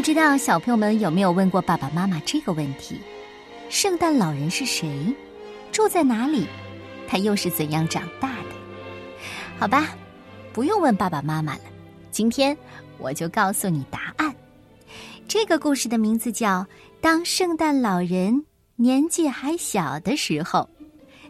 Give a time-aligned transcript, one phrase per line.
[0.00, 2.98] 不知道小朋友们有没有问过爸爸妈妈这个问题：
[3.68, 5.14] 圣诞老人是谁？
[5.70, 6.46] 住在哪里？
[7.06, 8.48] 他又是怎样长大的？
[9.58, 9.94] 好吧，
[10.54, 11.60] 不用问爸爸妈妈了。
[12.10, 12.56] 今天
[12.96, 14.34] 我就告诉你答案。
[15.28, 16.60] 这个故事的名字叫
[17.02, 20.66] 《当圣诞老人年纪还小的时候》，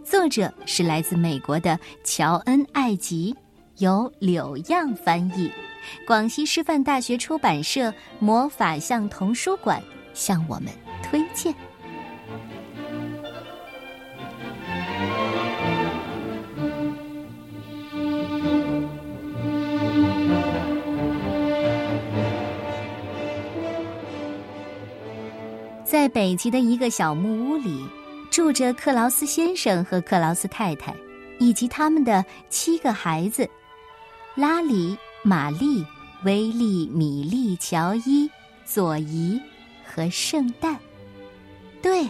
[0.08, 3.34] 作者是来自美国的乔恩·艾吉，
[3.78, 5.50] 由柳样翻译。
[6.06, 9.82] 广西师范大学出版社魔法象童书馆
[10.14, 10.72] 向我们
[11.02, 11.54] 推荐。
[25.84, 27.84] 在北极的一个小木屋里，
[28.30, 30.94] 住着克劳斯先生和克劳斯太太，
[31.40, 33.48] 以及他们的七个孩子：
[34.36, 34.96] 拉里。
[35.22, 35.84] 玛丽、
[36.24, 38.30] 威利、米莉、乔伊、
[38.64, 39.38] 佐伊
[39.84, 40.78] 和圣诞，
[41.82, 42.08] 对，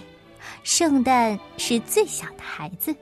[0.63, 2.95] 圣诞是最小的孩子。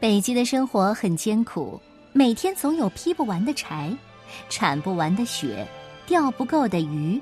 [0.00, 1.78] 北极的生活很艰苦，
[2.14, 3.94] 每天总有劈不完的柴，
[4.48, 5.68] 铲不完的雪，
[6.06, 7.20] 钓不够的鱼，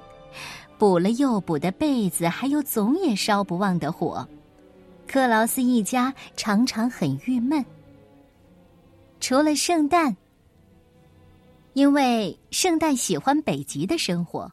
[0.78, 4.27] 补了又补的被子，还有总也烧不旺的火。
[5.09, 7.64] 克劳斯一家常常很郁闷。
[9.19, 10.17] 除了圣诞。
[11.77, 14.51] 因为圣诞喜欢北极的生活，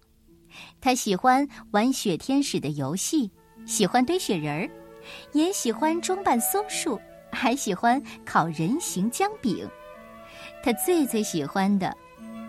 [0.81, 3.31] 他喜欢玩雪天使的游戏，
[3.65, 4.69] 喜欢堆雪人儿，
[5.31, 6.99] 也喜欢装扮松树，
[7.31, 9.65] 还喜欢烤人形姜饼。
[10.61, 11.95] 他最最喜欢的，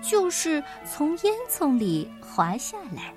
[0.03, 3.14] 就是从烟囱里滑下来。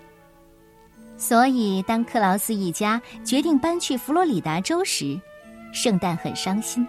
[1.18, 5.20] 所以，当克劳斯一家决定搬去佛罗里达州时，
[5.74, 6.88] 圣诞很伤心。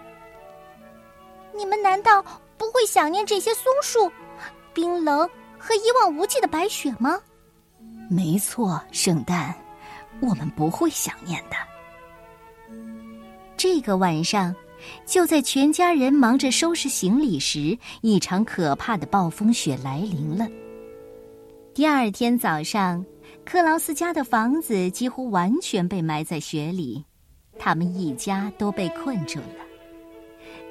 [1.57, 2.23] 你们难道
[2.55, 4.11] 不会想念这些松树？
[4.73, 7.19] 冰冷和一望无际的白雪吗？
[8.09, 9.53] 没错，圣诞，
[10.21, 11.55] 我们不会想念的。
[13.55, 14.55] 这个晚上，
[15.05, 20.47] 就在全家人忙着收拾行李时，一场可怕的暴风雪来临了。
[21.73, 23.05] 第二天早上，
[23.45, 27.03] 克劳斯家的房子几乎完全被埋在雪里，
[27.57, 29.65] 他们一家都被困住了。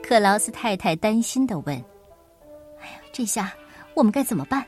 [0.02, 1.76] 克劳斯太太担心的问
[2.80, 3.52] ：“哎呀，这下……”
[3.98, 4.64] 我们该怎么办？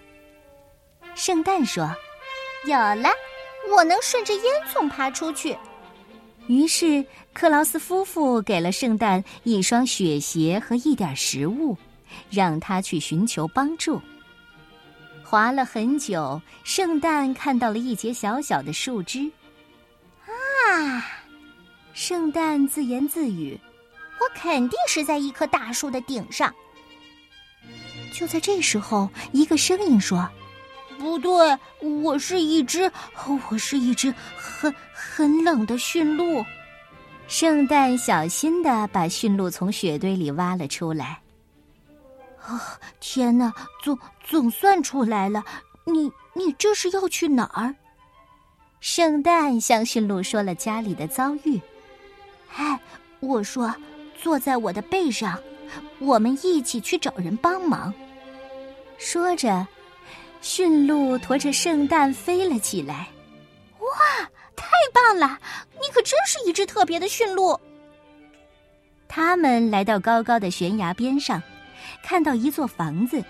[1.14, 1.88] 圣诞说
[2.66, 3.08] ：“有了，
[3.72, 5.56] 我能顺着烟囱爬出去。”
[6.48, 11.78] 于是克劳斯夫妇给了圣诞一双雪鞋和一点食物，
[12.28, 14.02] 让他去寻求帮助。
[15.22, 19.30] 滑了很久，圣诞看到了一截小小的树枝。
[20.26, 21.06] 啊！
[21.94, 23.56] 圣诞自言自语
[24.18, 26.52] ：“我肯定是在一棵大树的顶上。”
[28.20, 30.28] 就在这时候，一个声音说
[31.00, 32.92] ：“不对，我是一只，
[33.48, 36.44] 我是一只很很冷的驯鹿。”
[37.28, 41.18] 圣诞小心的把驯鹿从雪堆里挖了出来。
[42.44, 43.50] 啊，天哪，
[43.82, 45.42] 总总算出来了！
[45.86, 47.74] 你你这是要去哪儿？
[48.80, 51.58] 圣诞向驯鹿说了家里的遭遇。
[52.54, 52.78] 哎，
[53.20, 53.74] 我说，
[54.20, 55.38] 坐在我的背上。
[56.00, 57.94] 我们一起去找人帮忙。
[59.00, 59.66] 说着，
[60.42, 63.08] 驯鹿驮着圣诞飞了起来。
[63.78, 63.88] 哇，
[64.54, 65.38] 太棒了！
[65.72, 67.58] 你可真是一只特别的驯鹿。
[69.08, 71.42] 他们来到高高的悬崖边上，
[72.04, 73.24] 看到一座房子，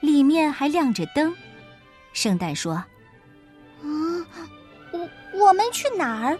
[0.00, 1.34] 里面还亮着灯。
[2.12, 2.84] 圣诞说
[3.82, 4.24] ：“嗯，
[4.92, 6.38] 我我们去哪儿？”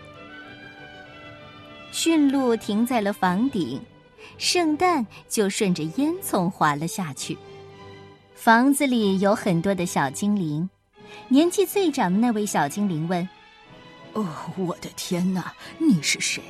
[1.92, 3.82] 驯鹿停在了房顶。
[4.36, 7.38] 圣诞就顺着烟囱滑了下去。
[8.46, 10.70] 房子里有很多的小精灵。
[11.26, 13.28] 年纪最长的那位小精灵问
[14.14, 14.24] ：“哦，
[14.56, 16.40] 我的天哪，你是谁？”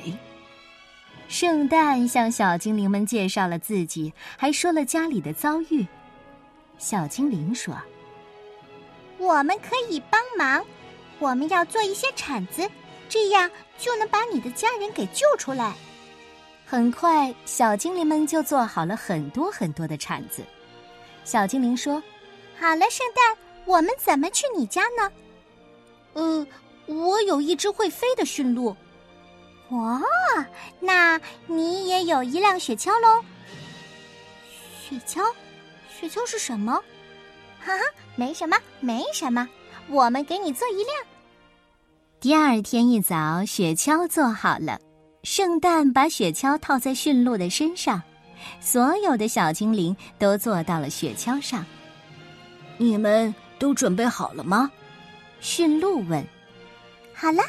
[1.27, 5.87] 圣诞向小精灵们介绍了自己，还说了家里的遭遇。
[6.77, 7.75] 小精灵说
[9.17, 10.63] ：“我们可以帮忙，
[11.17, 12.69] 我们要做一些铲子，
[13.09, 13.49] 这样
[13.79, 15.73] 就能把你的家人给救出来。”
[16.63, 20.43] 很快，小精灵们就做好了很多很多的铲子。
[21.27, 22.01] 小精灵说
[22.57, 25.11] ：“好了，圣诞，我们怎么去你家呢
[26.15, 26.47] ？”“呃，
[26.85, 28.73] 我有一只会飞的驯鹿。
[29.71, 30.01] ”“哇，
[30.79, 33.21] 那你也有一辆雪橇喽
[34.81, 35.21] ？”“雪橇？
[35.99, 36.81] 雪橇是什么
[37.59, 37.83] ？”“哈哈，
[38.15, 39.45] 没什么，没什么，
[39.89, 40.95] 我们给你做一辆。”
[42.21, 44.79] 第二天一早，雪橇做好了。
[45.23, 48.01] 圣诞把雪橇套在驯鹿的身上，
[48.59, 51.65] 所有的小精灵都坐到了雪橇上。
[52.77, 54.71] 你们都准备好了吗？
[55.39, 56.25] 驯鹿问
[57.13, 57.43] ：“好了。”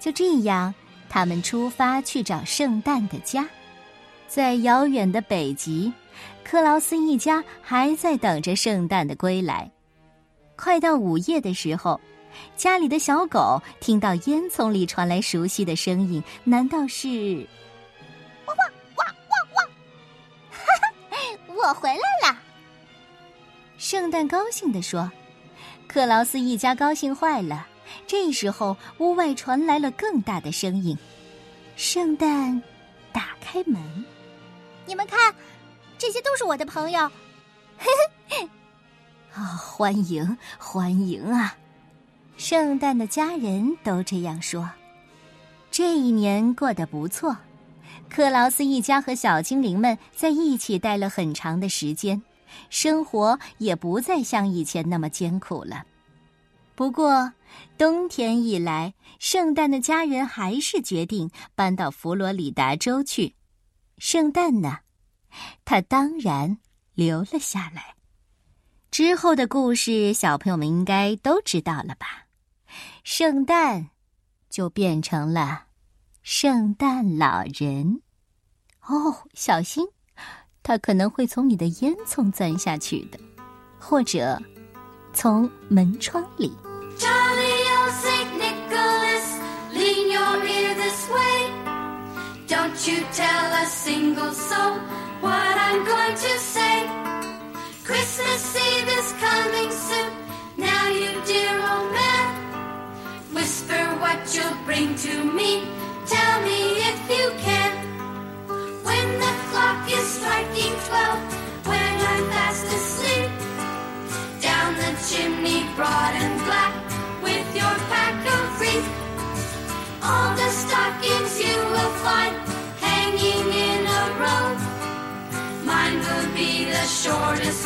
[0.00, 0.74] 就这样，
[1.08, 3.48] 他们出发去找圣诞的家。
[4.28, 5.92] 在遥远的北极，
[6.42, 9.70] 克劳斯一家还在等着圣诞的归来。
[10.56, 12.00] 快到午夜的时候，
[12.56, 17.46] 家里的小狗听到烟囱里传来熟悉的声音，难道是？
[21.66, 22.38] 我回来了！
[23.78, 25.10] 圣诞高兴地说。
[25.86, 27.66] 克劳斯一家高兴坏了。
[28.06, 30.96] 这时候，屋外传来了更大的声音。
[31.76, 32.62] 圣诞
[33.12, 34.04] 打开门，
[34.86, 35.34] 你们看，
[35.96, 37.10] 这些都是我的朋友。
[37.78, 37.86] 嘿
[38.28, 38.48] 嘿，
[39.34, 41.56] 啊，欢迎欢迎啊！
[42.36, 44.68] 圣诞的家人都这样说。
[45.70, 47.36] 这一年过得不错，
[48.08, 52.22] 克劳斯一家和小精灵们在一起待了很长的时间，
[52.70, 55.84] 生活也不再像以前那么艰苦了。
[56.74, 57.32] 不过，
[57.78, 63.34] 冬天一来，圣诞的家人还是决定搬到佛罗里达州去。
[63.98, 64.78] 圣诞呢，
[65.64, 66.58] 他当然
[66.94, 67.94] 留了下来。
[68.90, 72.26] 之后的故事，小朋友们应该都知道了吧？
[73.04, 73.90] 圣诞
[74.50, 75.66] 就变成了
[76.24, 78.00] 圣诞老人。
[78.86, 79.86] 哦，小心，
[80.62, 83.20] 他可能会从你的烟囱钻下去的，
[83.78, 84.42] 或者。
[85.12, 86.52] 从门窗里。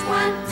[0.09, 0.48] One.